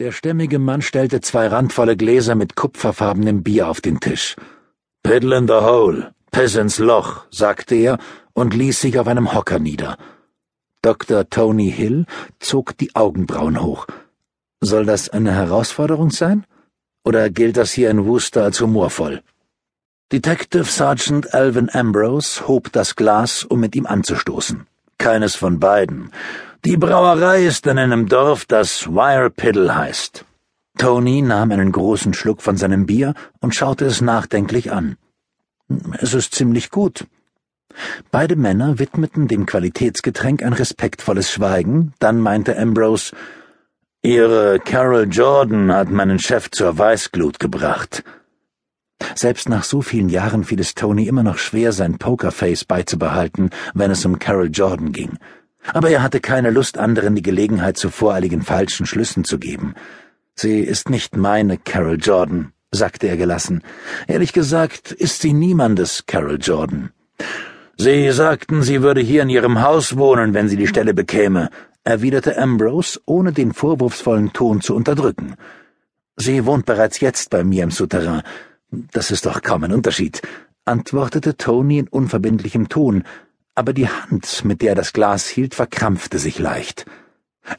[0.00, 4.34] Der stämmige Mann stellte zwei randvolle Gläser mit kupferfarbenem Bier auf den Tisch.
[5.04, 7.98] Piddle in the hole, piss ins Loch, sagte er
[8.32, 9.96] und ließ sich auf einem Hocker nieder.
[10.82, 11.30] Dr.
[11.30, 12.06] Tony Hill
[12.40, 13.86] zog die Augenbrauen hoch.
[14.60, 16.44] Soll das eine Herausforderung sein?
[17.04, 19.22] Oder gilt das hier in Worcester als humorvoll?
[20.10, 24.66] Detective Sergeant Alvin Ambrose hob das Glas, um mit ihm anzustoßen.
[24.98, 26.10] Keines von beiden.
[26.64, 30.24] Die Brauerei ist in einem Dorf, das Wirepiddle heißt.
[30.78, 34.96] Tony nahm einen großen Schluck von seinem Bier und schaute es nachdenklich an.
[35.98, 37.06] Es ist ziemlich gut.
[38.10, 43.14] Beide Männer widmeten dem Qualitätsgetränk ein respektvolles Schweigen, dann meinte Ambrose,
[44.02, 48.04] Ihre Carol Jordan hat meinen Chef zur Weißglut gebracht.
[49.14, 53.90] Selbst nach so vielen Jahren fiel es Tony immer noch schwer, sein Pokerface beizubehalten, wenn
[53.90, 55.18] es um Carol Jordan ging
[55.72, 59.74] aber er hatte keine Lust, anderen die Gelegenheit zu voreiligen falschen Schlüssen zu geben.
[60.34, 63.62] Sie ist nicht meine Carol Jordan, sagte er gelassen.
[64.06, 66.90] Ehrlich gesagt ist sie niemandes Carol Jordan.
[67.76, 71.50] Sie sagten, sie würde hier in ihrem Haus wohnen, wenn sie die Stelle bekäme,
[71.82, 75.34] erwiderte Ambrose, ohne den vorwurfsvollen Ton zu unterdrücken.
[76.16, 78.22] Sie wohnt bereits jetzt bei mir im Souterrain.
[78.92, 80.22] Das ist doch kaum ein Unterschied,
[80.64, 83.04] antwortete Tony in unverbindlichem Ton,
[83.54, 86.86] aber die Hand, mit der er das Glas hielt, verkrampfte sich leicht.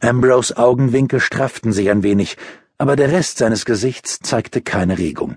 [0.00, 2.36] Ambrose Augenwinkel strafften sich ein wenig,
[2.78, 5.36] aber der Rest seines Gesichts zeigte keine Regung.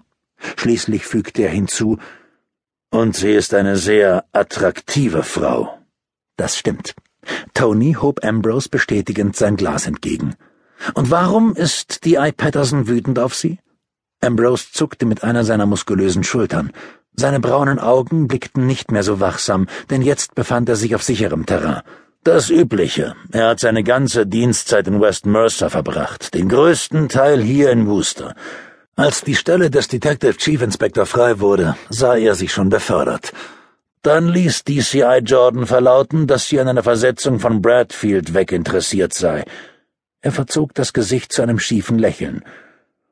[0.55, 1.97] Schließlich fügte er hinzu,
[2.89, 5.77] und sie ist eine sehr attraktive Frau.
[6.37, 6.95] Das stimmt.
[7.53, 10.35] Tony hob Ambrose bestätigend sein Glas entgegen.
[10.93, 12.31] Und warum ist die I.
[12.31, 13.59] Patterson wütend auf Sie?
[14.21, 16.71] Ambrose zuckte mit einer seiner muskulösen Schultern.
[17.13, 21.45] Seine braunen Augen blickten nicht mehr so wachsam, denn jetzt befand er sich auf sicherem
[21.45, 21.81] Terrain.
[22.23, 23.15] Das Übliche.
[23.31, 28.35] Er hat seine ganze Dienstzeit in West Mercer verbracht, den größten Teil hier in Worcester.
[28.95, 33.31] Als die Stelle des Detective Chief Inspector frei wurde, sah er sich schon befördert.
[34.01, 39.43] Dann ließ DCI Jordan verlauten, dass sie an einer Versetzung von Bradfield weg interessiert sei.
[40.21, 42.43] Er verzog das Gesicht zu einem schiefen Lächeln.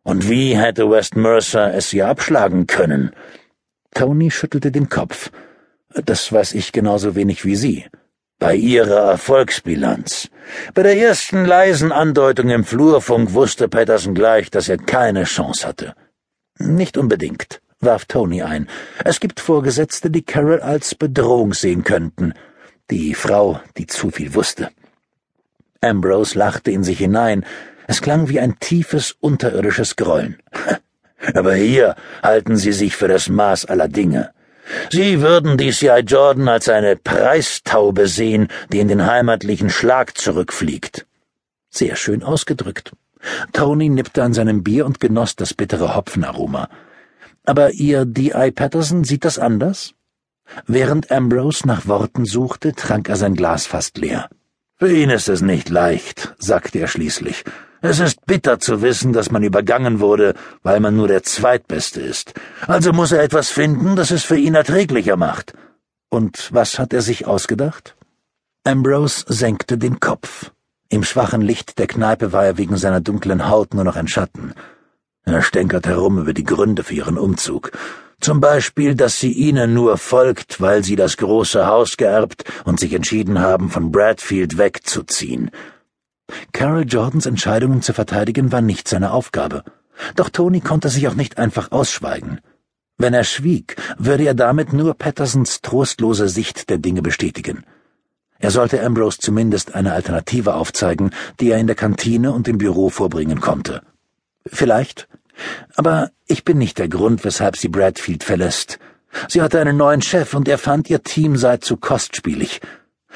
[0.06, 3.12] Und wie hätte West Mercer es ihr abschlagen können?
[3.96, 5.32] Tony schüttelte den Kopf.
[5.90, 7.86] Das weiß ich genauso wenig wie Sie.
[8.38, 10.30] Bei Ihrer Erfolgsbilanz.
[10.76, 15.96] Bei der ersten leisen Andeutung im Flurfunk wusste Patterson gleich, dass er keine Chance hatte.
[16.60, 18.70] Nicht unbedingt, warf Tony ein.
[19.04, 22.36] Es gibt Vorgesetzte, die Carol als Bedrohung sehen könnten.
[22.92, 24.70] Die Frau, die zu viel wusste.
[25.82, 27.44] Ambrose lachte in sich hinein.
[27.88, 30.38] Es klang wie ein tiefes, unterirdisches Grollen.
[31.34, 34.32] Aber hier halten Sie sich für das Maß aller Dinge.
[34.92, 41.06] Sie würden DCI Jordan als eine Preistaube sehen, die in den heimatlichen Schlag zurückfliegt.
[41.70, 42.92] Sehr schön ausgedrückt.
[43.54, 46.70] Tony nippte an seinem Bier und genoss das bittere Hopfenaroma.
[47.44, 48.52] Aber Ihr D.I.
[48.52, 49.94] Patterson sieht das anders?
[50.68, 54.30] Während Ambrose nach Worten suchte, trank er sein Glas fast leer.
[54.78, 57.44] Für ihn ist es nicht leicht, sagte er schließlich.
[57.88, 62.34] Es ist bitter zu wissen, dass man übergangen wurde, weil man nur der Zweitbeste ist.
[62.66, 65.54] Also muss er etwas finden, das es für ihn erträglicher macht.
[66.10, 67.96] Und was hat er sich ausgedacht?
[68.64, 70.52] Ambrose senkte den Kopf.
[70.90, 74.56] Im schwachen Licht der Kneipe war er wegen seiner dunklen Haut nur noch ein Schatten.
[75.24, 77.72] Er stänkert herum über die Gründe für ihren Umzug.
[78.20, 82.94] Zum Beispiel, dass sie ihnen nur folgt, weil sie das große Haus geerbt und sich
[82.94, 85.52] entschieden haben, von Bradfield wegzuziehen.
[86.54, 89.64] Carol Jordans Entscheidungen zu verteidigen war nicht seine Aufgabe.
[90.16, 92.42] Doch Tony konnte sich auch nicht einfach ausschweigen.
[92.98, 97.66] Wenn er schwieg, würde er damit nur Pattersons trostlose Sicht der Dinge bestätigen.
[98.40, 102.90] Er sollte Ambrose zumindest eine Alternative aufzeigen, die er in der Kantine und im Büro
[102.90, 103.82] vorbringen konnte.
[104.46, 105.08] Vielleicht.
[105.76, 108.80] Aber ich bin nicht der Grund, weshalb sie Bradfield verlässt.
[109.28, 112.62] Sie hatte einen neuen Chef und er fand, ihr Team sei zu kostspielig.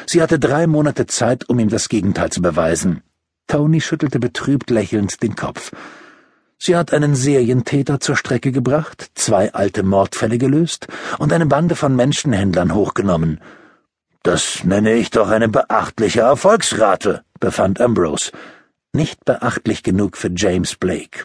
[0.06, 3.02] Sie hatte drei Monate Zeit, um ihm das Gegenteil zu beweisen.
[3.48, 5.72] Tony schüttelte betrübt lächelnd den Kopf.
[6.58, 10.88] Sie hat einen Serientäter zur Strecke gebracht, zwei alte Mordfälle gelöst
[11.18, 13.40] und eine Bande von Menschenhändlern hochgenommen.
[14.24, 18.32] Das nenne ich doch eine beachtliche Erfolgsrate, befand Ambrose.
[18.92, 21.24] Nicht beachtlich genug für James Blake.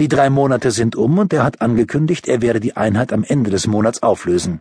[0.00, 3.50] Die drei Monate sind um und er hat angekündigt, er werde die Einheit am Ende
[3.50, 4.60] des Monats auflösen.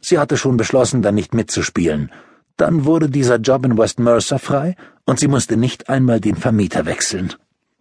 [0.00, 2.10] Sie hatte schon beschlossen, dann nicht mitzuspielen.
[2.56, 6.86] Dann wurde dieser Job in West Mercer frei und sie musste nicht einmal den Vermieter
[6.86, 7.34] wechseln.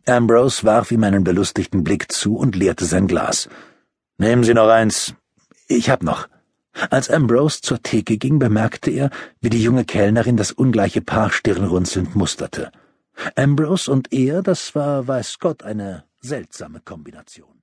[0.05, 3.47] Ambrose warf ihm einen belustigten Blick zu und leerte sein Glas.
[4.17, 5.15] Nehmen Sie noch eins.
[5.67, 6.27] Ich hab noch.
[6.89, 9.11] Als Ambrose zur Theke ging, bemerkte er,
[9.41, 12.71] wie die junge Kellnerin das ungleiche Paar stirnrunzelnd musterte.
[13.35, 17.47] Ambrose und er, das war weiß Gott eine seltsame Kombination.